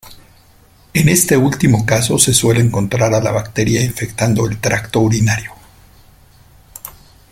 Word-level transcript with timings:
En 0.95 1.09
este 1.09 1.37
último 1.37 1.85
caso, 1.85 2.17
se 2.17 2.33
suele 2.33 2.59
encontrar 2.61 3.13
a 3.13 3.21
la 3.21 3.31
bacteria 3.31 3.83
infectando 3.85 4.47
el 4.47 4.59
tracto 4.59 4.99
urinario. 4.99 5.51